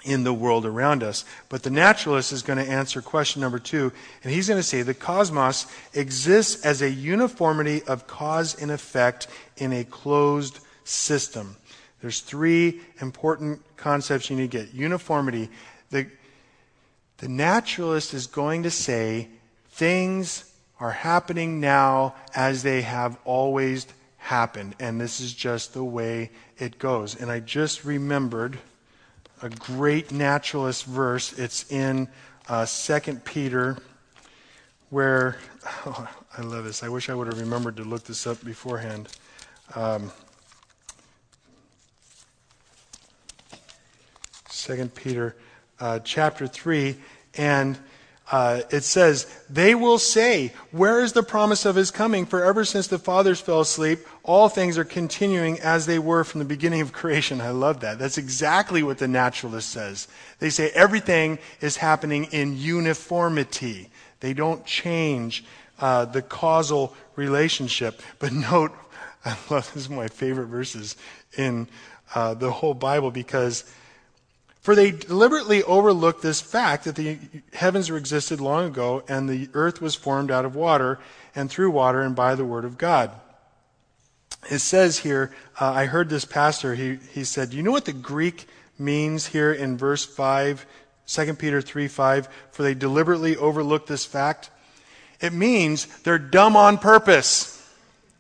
[0.04, 1.26] in the world around us.
[1.50, 3.92] But the naturalist is going to answer question number two,
[4.24, 9.28] and he's going to say the cosmos exists as a uniformity of cause and effect
[9.58, 11.58] in a closed system.
[12.02, 14.74] There's three important concepts you need to get.
[14.74, 15.50] Uniformity.
[15.90, 16.08] The,
[17.18, 19.30] the naturalist is going to say
[19.72, 24.76] things are happening now as they have always happened.
[24.80, 26.30] And this is just the way
[26.60, 27.20] it goes.
[27.20, 28.60] And I just remembered
[29.42, 31.38] a great naturalist verse.
[31.38, 32.08] It's in
[32.48, 33.78] uh, 2 Peter,
[34.90, 35.38] where,
[35.86, 36.84] oh, I love this.
[36.84, 39.10] I wish I would have remembered to look this up beforehand.
[39.76, 40.12] Um,
[44.50, 45.36] 2 Peter
[45.80, 46.96] uh, chapter 3,
[47.36, 47.78] and
[48.30, 52.26] uh, it says, They will say, Where is the promise of his coming?
[52.26, 56.40] For ever since the fathers fell asleep, all things are continuing as they were from
[56.40, 57.40] the beginning of creation.
[57.40, 58.00] I love that.
[58.00, 60.08] That's exactly what the naturalist says.
[60.40, 65.46] They say everything is happening in uniformity, they don't change
[65.80, 68.02] uh, the causal relationship.
[68.20, 68.72] But note,
[69.24, 70.98] I love this is my favorite verses
[71.38, 71.68] in
[72.14, 73.64] uh, the whole Bible because
[74.68, 77.20] For they deliberately overlook this fact that the
[77.54, 81.00] heavens existed long ago and the earth was formed out of water
[81.34, 83.12] and through water and by the word of God.
[84.52, 87.94] It says here, uh, I heard this pastor, he, he said, you know what the
[87.94, 88.46] Greek
[88.78, 90.66] means here in verse 5,
[91.06, 94.50] 2 Peter 3 5, for they deliberately overlook this fact?
[95.22, 97.66] It means they're dumb on purpose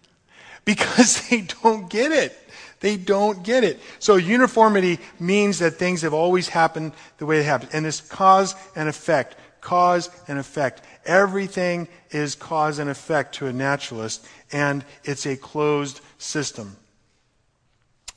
[0.63, 2.46] because they don't get it.
[2.79, 3.79] They don't get it.
[3.99, 7.69] So uniformity means that things have always happened the way they happen.
[7.73, 9.35] And it's cause and effect.
[9.61, 10.83] Cause and effect.
[11.05, 16.77] Everything is cause and effect to a naturalist, and it's a closed system.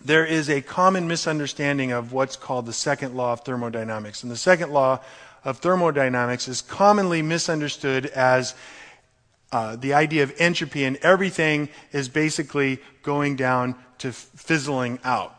[0.02, 4.22] There is a common misunderstanding of what's called the second law of thermodynamics.
[4.22, 5.00] And the second law
[5.44, 8.54] of thermodynamics is commonly misunderstood as
[9.52, 15.36] uh, the idea of entropy, and everything is basically going down to fizzling out.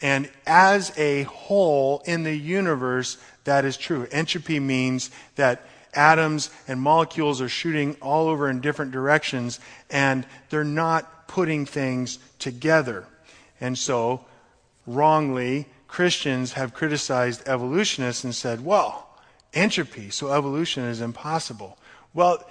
[0.00, 4.06] And as a whole in the universe, that is true.
[4.10, 10.64] Entropy means that atoms and molecules are shooting all over in different directions, and they're
[10.64, 13.06] not putting things together.
[13.60, 14.24] And so,
[14.86, 19.08] wrongly, Christians have criticized evolutionists and said, well,
[19.52, 21.78] entropy, so evolution is impossible.
[22.12, 22.44] Well,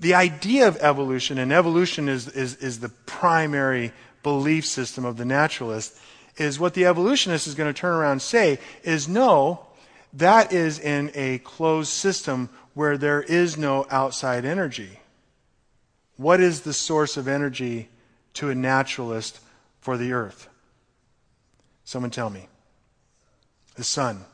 [0.00, 5.26] the idea of evolution, and evolution is, is, is the primary belief system of the
[5.26, 5.96] naturalist,
[6.38, 9.66] is what the evolutionist is going to turn around and say is no,
[10.14, 14.98] that is in a closed system where there is no outside energy.
[16.16, 17.88] What is the source of energy
[18.34, 19.38] to a naturalist
[19.80, 20.48] for the earth?
[21.84, 22.46] Someone tell me.
[23.74, 24.24] The sun.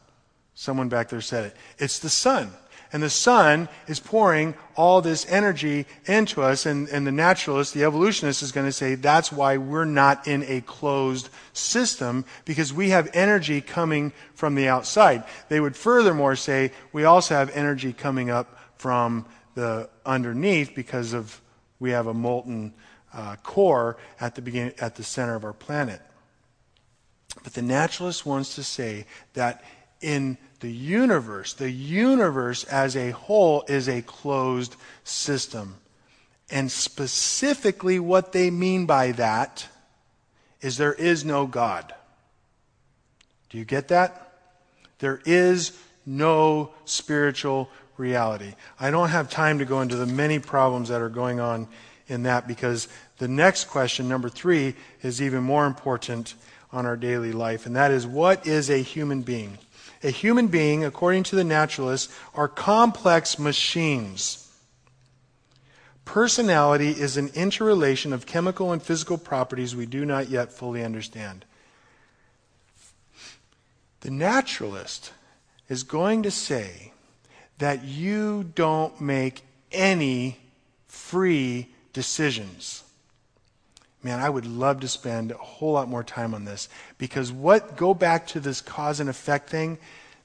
[0.55, 1.57] Someone back there said it.
[1.79, 2.52] It's the sun.
[2.92, 6.66] And the sun is pouring all this energy into us.
[6.66, 10.44] And, and the naturalist, the evolutionist, is going to say that's why we're not in
[10.44, 15.25] a closed system because we have energy coming from the outside.
[15.49, 21.40] They would furthermore say we also have energy coming up from the underneath because of
[21.81, 22.72] we have a molten
[23.12, 26.01] uh, core at the beginning, at the center of our planet.
[27.42, 29.62] But the naturalist wants to say that
[30.07, 35.75] in the universe, the universe as a whole is a closed system.
[36.49, 39.66] And specifically, what they mean by that
[40.61, 41.92] is there is no God.
[43.51, 44.33] Do you get that?
[45.01, 48.55] There is no spiritual reality.
[48.79, 51.66] I don't have time to go into the many problems that are going on
[52.07, 52.87] in that because
[53.19, 56.35] the next question, number three, is even more important
[56.73, 59.59] on our daily life, and that is what is a human being?
[60.02, 64.42] A human being, according to the naturalists, are complex machines.
[66.04, 71.44] Personality is an interrelation of chemical and physical properties we do not yet fully understand.
[74.00, 75.12] The naturalist
[75.68, 76.92] is going to say
[77.59, 80.38] that you don't make any
[80.87, 82.85] free decisions.
[84.07, 87.77] Man, I would love to spend a whole lot more time on this because what,
[87.77, 89.79] go back to this cause and effect thing.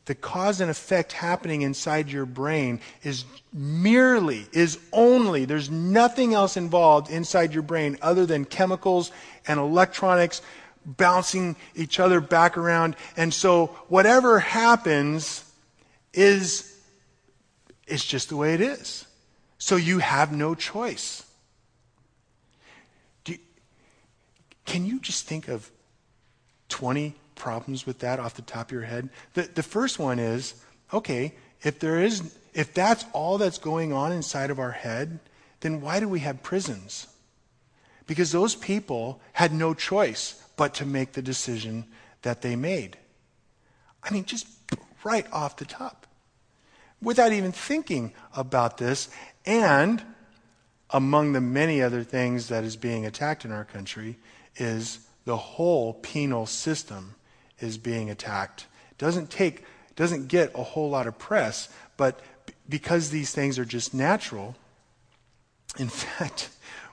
[0.05, 6.57] The cause and effect happening inside your brain is merely, is only, there's nothing else
[6.57, 9.11] involved inside your brain other than chemicals
[9.47, 10.43] and electronics
[10.85, 12.95] bouncing each other back around.
[13.17, 15.43] And so whatever happens
[16.13, 16.79] is,
[17.87, 19.07] is just the way it is.
[19.57, 21.25] So you have no choice.
[24.65, 25.71] Can you just think of
[26.69, 29.09] 20 problems with that off the top of your head?
[29.33, 30.55] The, the first one is
[30.93, 35.19] okay, if there is if that's all that's going on inside of our head,
[35.61, 37.07] then why do we have prisons?
[38.07, 41.85] Because those people had no choice but to make the decision
[42.23, 42.97] that they made.
[44.03, 44.47] I mean, just
[45.03, 46.07] right off the top.
[47.01, 49.09] Without even thinking about this,
[49.45, 50.03] and
[50.89, 54.17] among the many other things that is being attacked in our country
[54.57, 57.15] is the whole penal system
[57.59, 58.65] is being attacked.
[58.91, 59.63] It doesn't take,
[59.95, 62.19] doesn't get a whole lot of press, but
[62.67, 64.55] because these things are just natural,
[65.77, 66.49] in fact,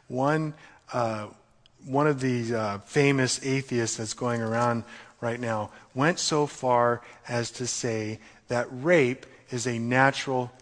[0.08, 0.54] one,
[0.92, 1.28] uh,
[1.86, 4.84] one of the uh, famous atheists that's going around
[5.20, 10.52] right now went so far as to say that rape is a natural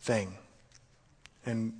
[0.00, 0.34] thing.
[1.46, 1.72] And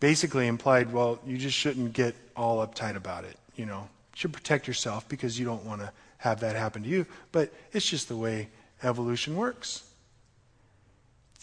[0.00, 4.66] basically implied, well, you just shouldn't get all uptight about it you know, should protect
[4.68, 7.06] yourself because you don't want to have that happen to you.
[7.32, 8.48] But it's just the way
[8.82, 9.84] evolution works.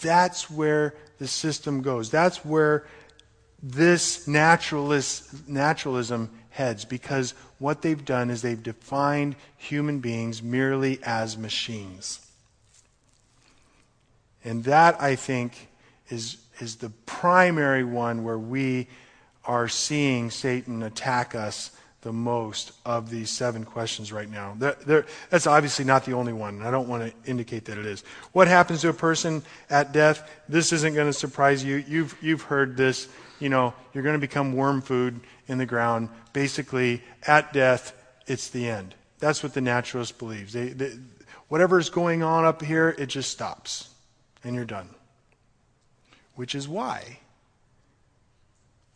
[0.01, 2.09] That's where the system goes.
[2.09, 2.85] That's where
[3.61, 11.37] this naturalist, naturalism heads because what they've done is they've defined human beings merely as
[11.37, 12.19] machines.
[14.43, 15.69] And that, I think,
[16.09, 18.87] is, is the primary one where we
[19.45, 21.71] are seeing Satan attack us
[22.03, 24.55] the most of these seven questions right now.
[24.57, 26.61] They're, they're, that's obviously not the only one.
[26.61, 28.03] I don't want to indicate that it is.
[28.33, 30.29] What happens to a person at death?
[30.47, 31.77] This isn't going to surprise you.
[31.87, 33.07] You've, you've heard this.
[33.39, 36.09] You know, you're going to become worm food in the ground.
[36.33, 37.93] Basically, at death,
[38.27, 38.95] it's the end.
[39.19, 40.53] That's what the naturalist believes.
[40.53, 40.91] They, they,
[41.91, 43.93] going on up here, it just stops,
[44.43, 44.89] and you're done.
[46.35, 47.19] Which is why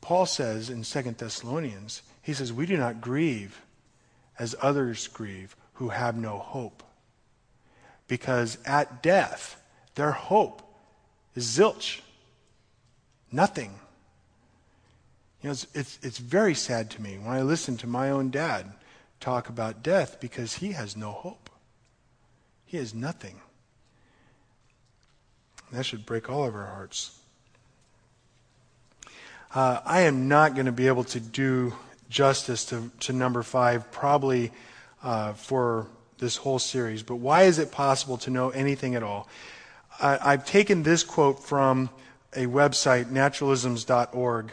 [0.02, 3.62] Paul says in 2 Thessalonians, he says, We do not grieve
[4.38, 6.84] as others grieve who have no hope.
[8.10, 9.62] Because at death,
[9.96, 10.62] their hope
[11.36, 12.02] is zilch.
[13.32, 13.80] Nothing.
[15.42, 18.30] You know, it's, it's, it's, very sad to me when I listen to my own
[18.30, 18.74] dad
[19.22, 21.50] talk about death because he has no hope.
[22.66, 23.40] He has nothing.
[25.72, 27.18] That should break all of our hearts.
[29.56, 31.74] Uh, I am not going to be able to do
[32.10, 34.52] justice to, to number five, probably
[35.04, 35.88] uh, for
[36.18, 37.04] this whole series.
[37.04, 39.28] But why is it possible to know anything at all?
[40.00, 41.90] I, I've taken this quote from
[42.34, 44.52] a website, naturalisms.org.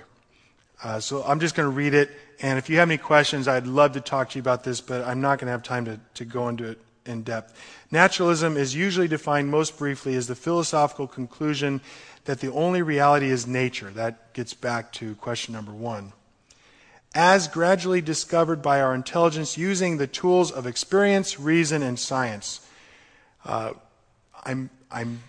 [0.82, 2.10] Uh, so I'm just going to read it.
[2.40, 5.02] And if you have any questions, I'd love to talk to you about this, but
[5.06, 7.58] I'm not going to have time to, to go into it in depth.
[7.90, 11.80] Naturalism is usually defined most briefly as the philosophical conclusion
[12.24, 13.90] that the only reality is nature.
[13.90, 16.12] That gets back to question number one
[17.14, 22.66] as gradually discovered by our intelligence using the tools of experience, reason, and science.
[23.44, 23.72] Uh,
[24.44, 25.22] I'm, I'm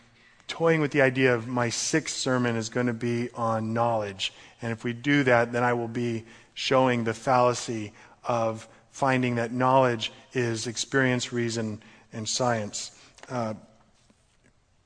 [0.47, 4.33] toying with the idea of my sixth sermon is going to be on knowledge.
[4.61, 6.25] And if we do that, then I will be
[6.55, 11.81] showing the fallacy of finding that knowledge is experience, reason,
[12.13, 12.91] and science.
[13.29, 13.53] Uh,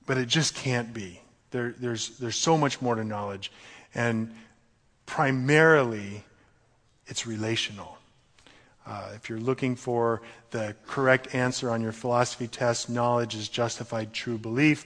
[0.05, 1.21] but it just can't be.
[1.51, 3.51] There, there's, there's so much more to knowledge.
[3.93, 4.33] And
[5.05, 6.23] primarily,
[7.09, 7.97] it's relational.
[8.87, 14.13] Uh, if you're looking for the correct answer on your philosophy test, knowledge is justified
[14.13, 14.85] true belief.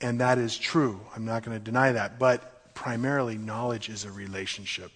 [0.00, 1.00] And that is true.
[1.14, 2.18] I'm not going to deny that.
[2.18, 4.90] But primarily, knowledge is a relationship.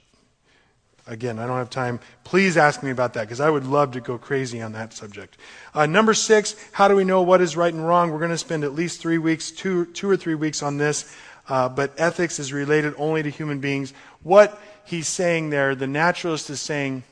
[1.07, 1.99] Again, I don't have time.
[2.25, 5.39] Please ask me about that because I would love to go crazy on that subject.
[5.75, 8.11] Uh, number six, how do we know what is right and wrong?
[8.11, 11.17] We're going to spend at least three weeks, two, two or three weeks on this.
[11.49, 13.93] Uh, but ethics is related only to human beings.
[14.23, 14.61] What
[14.91, 17.05] he's saying there, the naturalist is saying,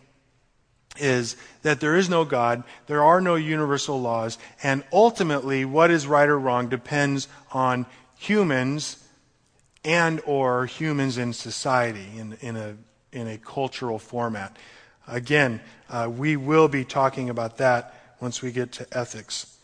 [0.98, 6.06] is that there is no God, there are no universal laws, and ultimately what is
[6.06, 7.86] right or wrong depends on
[8.18, 9.04] humans
[9.84, 12.76] and or humans in society in, in, a,
[13.12, 14.56] in a cultural format.
[15.06, 19.57] Again, uh, we will be talking about that once we get to ethics.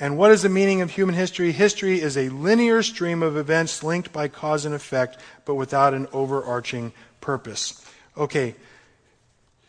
[0.00, 1.52] And what is the meaning of human history?
[1.52, 6.08] History is a linear stream of events linked by cause and effect, but without an
[6.14, 7.86] overarching purpose.
[8.16, 8.54] Okay,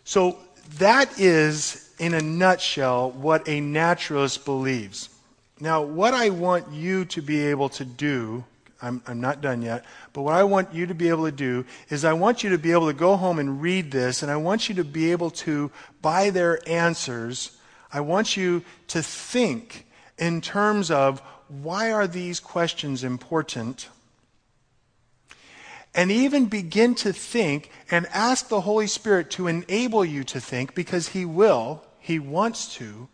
[0.05, 0.39] so
[0.77, 5.09] that is, in a nutshell, what a naturalist believes.
[5.59, 8.45] Now, what I want you to be able to do,
[8.81, 11.65] I'm, I'm not done yet, but what I want you to be able to do
[11.89, 14.37] is I want you to be able to go home and read this, and I
[14.37, 15.71] want you to be able to,
[16.01, 17.57] by their answers,
[17.91, 19.85] I want you to think
[20.21, 23.89] in terms of why are these questions important?
[25.93, 30.73] and even begin to think and ask the Holy Spirit to enable you to think
[30.73, 33.09] because He will, He wants to,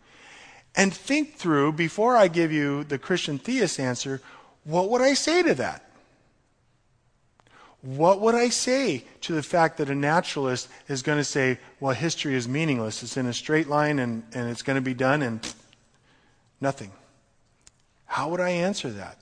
[0.75, 4.21] and think through before I give you the Christian theist answer
[4.63, 5.89] what would I say to that?
[7.81, 11.93] What would I say to the fact that a naturalist is going to say, well,
[11.93, 13.01] history is meaningless?
[13.01, 15.39] It's in a straight line and, and it's going to be done and
[16.59, 16.91] nothing.
[18.05, 19.17] How would I answer that?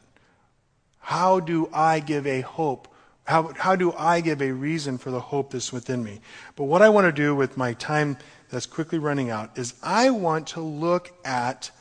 [0.99, 2.87] How do I give a hope
[3.25, 6.21] how, how do I give a reason for the hope that's within me?
[6.55, 8.17] But what I want to do with my time
[8.49, 11.71] that's quickly running out is I want to look at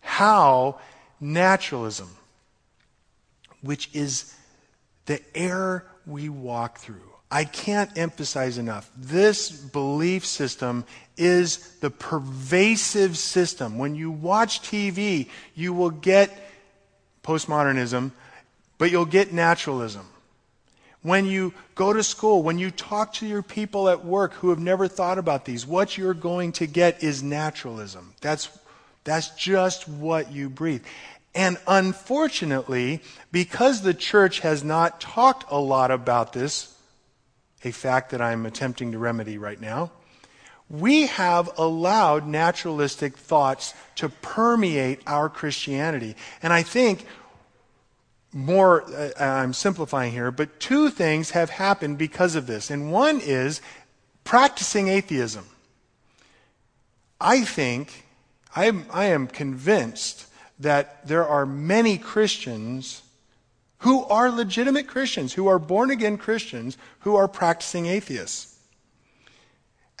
[0.00, 0.78] how
[1.20, 2.10] naturalism,
[3.62, 4.34] which is
[5.06, 6.96] the error we walk through,
[7.30, 8.90] I can't emphasize enough.
[8.94, 10.84] This belief system
[11.20, 13.78] is the pervasive system.
[13.78, 16.36] When you watch TV, you will get
[17.22, 18.10] postmodernism,
[18.78, 20.06] but you'll get naturalism
[21.02, 24.58] when you go to school, when you talk to your people at work who have
[24.58, 28.14] never thought about these, what you're going to get is naturalism.
[28.20, 28.50] That's,
[29.04, 30.84] that's just what you breathe.
[31.34, 33.02] And unfortunately,
[33.32, 36.74] because the church has not talked a lot about this,
[37.64, 39.92] a fact that I'm attempting to remedy right now,
[40.70, 46.14] we have allowed naturalistic thoughts to permeate our Christianity.
[46.42, 47.04] And I think
[48.32, 52.70] more, uh, I'm simplifying here, but two things have happened because of this.
[52.70, 53.60] And one is
[54.22, 55.46] practicing atheism.
[57.20, 58.06] I think,
[58.54, 60.26] I am, I am convinced
[60.60, 63.02] that there are many Christians
[63.78, 68.49] who are legitimate Christians, who are born again Christians, who are practicing atheists.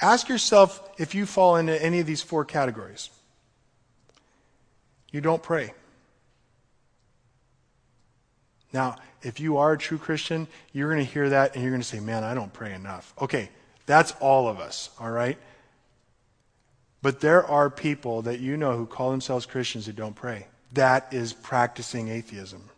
[0.00, 3.10] Ask yourself if you fall into any of these four categories.
[5.10, 5.74] You don't pray.
[8.72, 11.82] Now, if you are a true Christian, you're going to hear that and you're going
[11.82, 13.12] to say, Man, I don't pray enough.
[13.20, 13.50] Okay,
[13.86, 15.36] that's all of us, all right?
[17.02, 20.46] But there are people that you know who call themselves Christians who don't pray.
[20.72, 22.70] That is practicing atheism.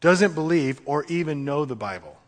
[0.00, 2.19] Doesn't believe or even know the Bible.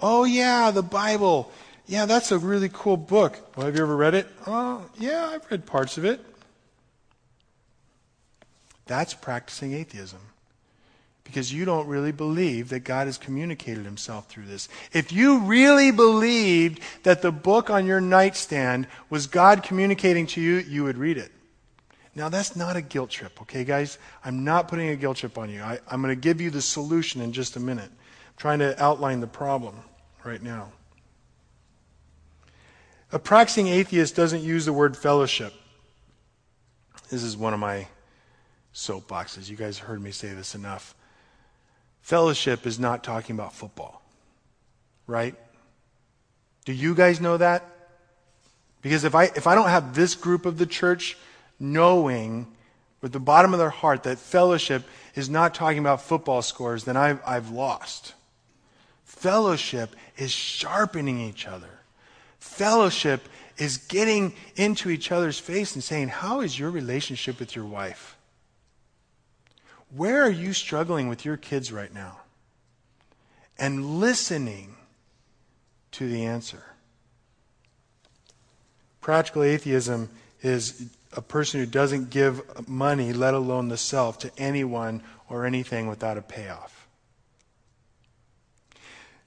[0.00, 1.50] Oh, yeah, the Bible.
[1.86, 3.38] Yeah, that's a really cool book.
[3.56, 4.26] Well, have you ever read it?
[4.46, 6.20] Oh, yeah, I've read parts of it.
[8.86, 10.20] That's practicing atheism.
[11.24, 14.68] Because you don't really believe that God has communicated himself through this.
[14.92, 20.56] If you really believed that the book on your nightstand was God communicating to you,
[20.56, 21.30] you would read it.
[22.14, 23.98] Now, that's not a guilt trip, okay, guys?
[24.24, 25.62] I'm not putting a guilt trip on you.
[25.62, 27.90] I, am going to give you the solution in just a minute.
[28.38, 29.74] Trying to outline the problem
[30.24, 30.72] right now.
[33.10, 35.52] A practicing atheist doesn't use the word fellowship.
[37.10, 37.88] This is one of my
[38.74, 39.48] soapboxes.
[39.48, 40.94] You guys heard me say this enough.
[42.00, 44.02] Fellowship is not talking about football,
[45.06, 45.34] right?
[46.64, 47.64] Do you guys know that?
[48.82, 51.16] Because if I, if I don't have this group of the church
[51.58, 52.46] knowing
[53.00, 54.84] with the bottom of their heart that fellowship
[55.14, 58.14] is not talking about football scores, then I've, I've lost.
[59.18, 61.80] Fellowship is sharpening each other.
[62.38, 67.64] Fellowship is getting into each other's face and saying, How is your relationship with your
[67.64, 68.16] wife?
[69.90, 72.20] Where are you struggling with your kids right now?
[73.58, 74.76] And listening
[75.92, 76.62] to the answer.
[79.00, 80.10] Practical atheism
[80.42, 85.88] is a person who doesn't give money, let alone the self, to anyone or anything
[85.88, 86.77] without a payoff.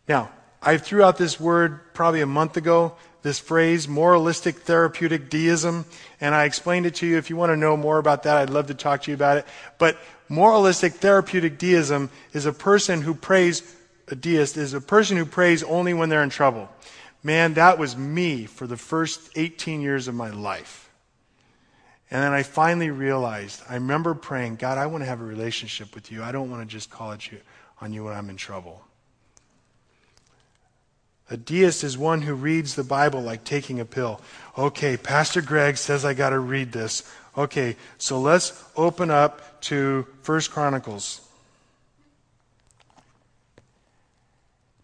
[0.08, 0.32] Now,
[0.62, 5.86] I threw out this word probably a month ago, this phrase, moralistic therapeutic deism,
[6.20, 7.18] and I explained it to you.
[7.18, 9.38] If you want to know more about that, I'd love to talk to you about
[9.38, 9.45] it.
[9.78, 9.97] But
[10.30, 13.76] moralistic therapeutic deism is a person who prays,
[14.08, 16.70] a deist is a person who prays only when they're in trouble.
[17.24, 20.89] Man, that was me for the first 18 years of my life.
[22.10, 25.95] And then I finally realized, I remember praying, God, I want to have a relationship
[25.95, 26.24] with you.
[26.24, 27.38] I don't want to just call it you,
[27.80, 28.82] on you when I'm in trouble.
[31.32, 34.19] A deist is one who reads the Bible like taking a pill.
[34.57, 37.09] Okay, Pastor Greg says I got to read this.
[37.38, 41.21] Okay, so let's open up to First Chronicles.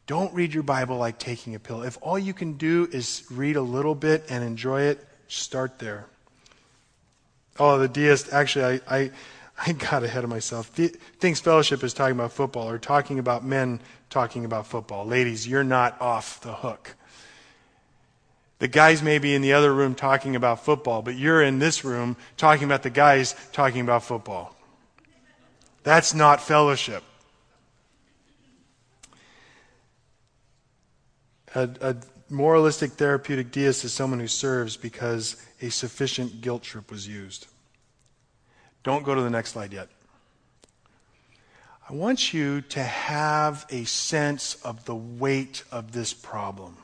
[0.05, 1.83] Don't read your Bible like taking a pill.
[1.83, 6.05] If all you can do is read a little bit and enjoy it, start there.
[7.59, 9.11] Oh, the deist, actually, I, I,
[9.65, 10.67] I got ahead of myself.
[10.67, 15.05] Thinks fellowship is talking about football or talking about men talking about football.
[15.05, 16.95] Ladies, you're not off the hook.
[18.59, 21.83] The guys may be in the other room talking about football, but you're in this
[21.83, 24.55] room talking about the guys talking about football.
[25.83, 27.03] That's not fellowship.
[31.53, 31.95] A, a
[32.29, 37.47] moralistic therapeutic deist is someone who serves because a sufficient guilt trip was used.
[38.83, 39.89] Don't go to the next slide yet.
[41.89, 46.75] I want you to have a sense of the weight of this problem.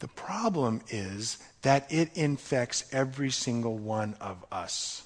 [0.00, 5.04] The problem is that it infects every single one of us.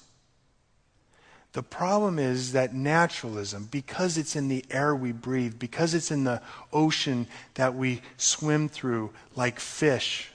[1.53, 6.23] The problem is that naturalism, because it's in the air we breathe, because it's in
[6.23, 6.41] the
[6.73, 10.31] ocean that we swim through like fish,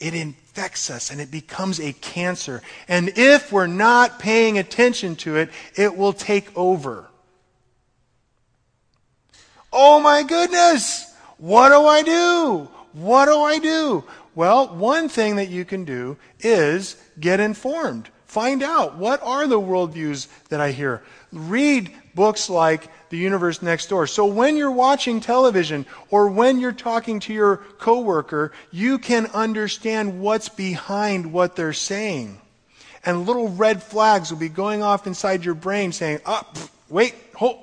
[0.00, 2.62] it infects us and it becomes a cancer.
[2.88, 7.06] And if we're not paying attention to it, it will take over.
[9.72, 11.14] Oh my goodness!
[11.38, 12.68] What do I do?
[12.92, 14.04] What do I do?
[14.34, 18.08] Well, one thing that you can do is get informed.
[18.26, 21.02] Find out what are the worldviews that I hear.
[21.32, 24.08] Read books like The Universe Next Door.
[24.08, 30.20] So when you're watching television or when you're talking to your coworker, you can understand
[30.20, 32.40] what's behind what they're saying.
[33.04, 36.46] And little red flags will be going off inside your brain saying, "Ah,
[36.88, 37.58] wait, hold.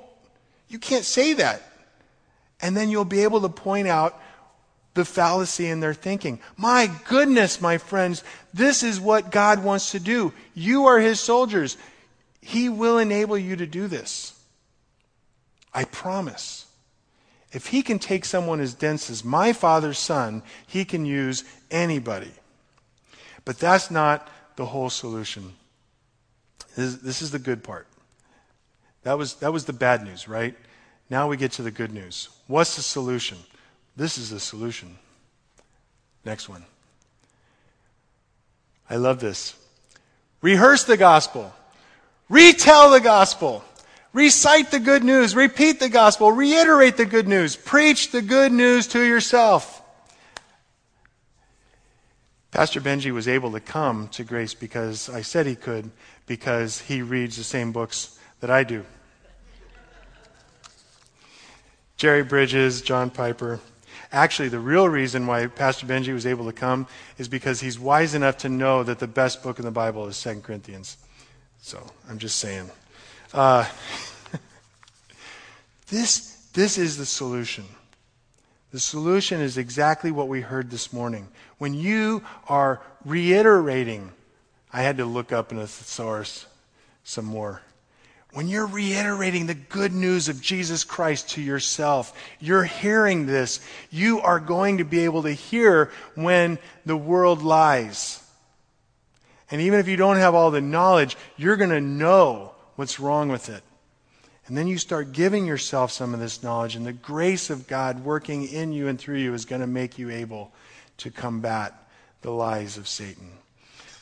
[0.68, 1.62] You can't say that."
[2.60, 4.20] And then you'll be able to point out
[4.96, 6.40] the fallacy in their thinking.
[6.58, 10.34] My goodness, my friends, this is what God wants to do.
[10.56, 11.78] You are His soldiers.
[12.48, 14.40] He will enable you to do this.
[15.74, 16.66] I promise.
[17.52, 22.32] If He can take someone as dense as my Father's Son, He can use anybody.
[23.44, 25.56] But that's not the whole solution.
[26.78, 27.86] This, this is the good part.
[29.04, 30.56] That was, that was the bad news, right?
[31.10, 32.30] Now we get to the good news.
[32.48, 33.40] What's the solution?
[33.98, 34.98] This is the solution.
[36.24, 36.64] Next one.
[38.90, 39.54] I love this.
[40.42, 41.54] Rehearse the gospel.
[42.30, 43.64] Retell the gospel.
[44.14, 45.36] Recite the good news.
[45.36, 46.32] Repeat the gospel.
[46.32, 47.56] Reiterate the good news.
[47.56, 49.82] Preach the good news to yourself.
[52.52, 55.92] Pastor Benji was able to come to Grace because I said he could,
[56.26, 58.84] because he reads the same books that I do.
[61.98, 63.60] Jerry Bridges, John Piper.
[64.12, 68.14] Actually, the real reason why Pastor Benji was able to come is because he's wise
[68.14, 70.98] enough to know that the best book in the Bible is 2 Corinthians.
[71.68, 72.72] So I'm just saying.
[73.34, 73.68] Uh,
[75.90, 77.66] this, this is the solution.
[78.72, 81.28] The solution is exactly what we heard this morning.
[81.58, 84.14] When you are reiterating,
[84.72, 86.46] I had to look up in a thesaurus
[87.04, 87.62] some more.
[88.32, 93.60] When you're reiterating the good news of Jesus Christ to yourself, you're hearing this.
[93.92, 98.24] You are going to be able to hear when the world lies.
[99.50, 103.30] And even if you don't have all the knowledge, you're going to know what's wrong
[103.30, 103.64] with it.
[104.48, 108.06] And then you start giving yourself some of this knowledge, and the grace of God
[108.06, 110.54] working in you and through you is going to make you able
[111.00, 111.74] to combat
[112.22, 113.32] the lies of Satan.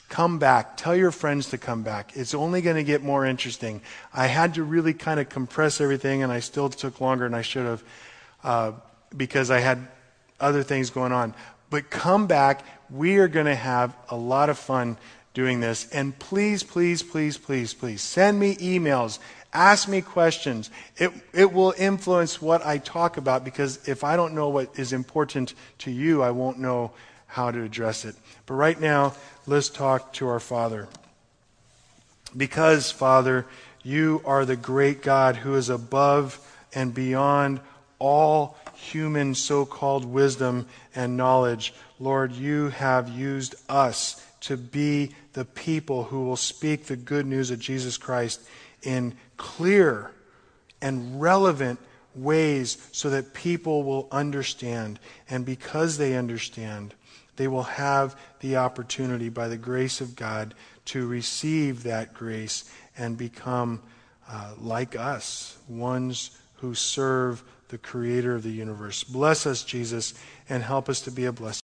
[0.07, 0.77] Come back.
[0.77, 2.15] Tell your friends to come back.
[2.15, 3.81] It's only going to get more interesting.
[4.13, 7.41] I had to really kind of compress everything, and I still took longer than I
[7.41, 7.83] should have
[8.43, 8.71] uh,
[9.17, 9.87] because I had
[10.39, 11.33] other things going on.
[11.71, 12.63] But come back.
[12.91, 14.97] We are going to have a lot of fun
[15.35, 15.87] doing this.
[15.91, 19.19] And please, please, please, please, please send me emails.
[19.53, 20.71] Ask me questions.
[20.97, 24.91] It, it will influence what I talk about because if I don't know what is
[24.91, 26.91] important to you, I won't know
[27.27, 28.15] how to address it.
[28.47, 29.13] But right now,
[29.45, 30.87] let's talk to our Father.
[32.35, 33.45] Because, Father,
[33.83, 36.39] you are the great God who is above
[36.73, 37.59] and beyond
[37.99, 41.73] all human so called wisdom and knowledge.
[41.99, 47.49] Lord, you have used us to be the people who will speak the good news
[47.49, 48.41] of Jesus Christ
[48.83, 50.11] in clear
[50.81, 51.79] and relevant
[52.13, 54.99] ways so that people will understand.
[55.29, 56.93] And because they understand,
[57.37, 60.53] they will have the opportunity, by the grace of God,
[60.85, 63.81] to receive that grace and become
[64.29, 69.03] uh, like us, ones who serve the Creator of the universe.
[69.03, 70.13] Bless us, Jesus,
[70.47, 71.64] and help us to be a blessing.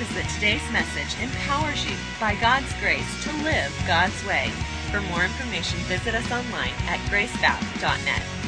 [0.00, 4.50] Is that today's message empowers you, by God's grace, to live God's way.
[4.90, 8.47] For more information, visit us online at gracebap.net.